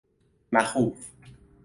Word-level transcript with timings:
مخوف 0.51 0.97